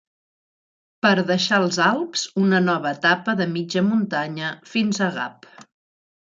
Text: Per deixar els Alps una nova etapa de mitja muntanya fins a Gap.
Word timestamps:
Per 1.05 1.11
deixar 1.31 1.59
els 1.65 1.77
Alps 1.89 2.23
una 2.45 2.63
nova 2.69 2.95
etapa 2.99 3.37
de 3.43 3.49
mitja 3.55 3.87
muntanya 3.93 4.53
fins 4.75 5.05
a 5.11 5.15
Gap. 5.23 5.51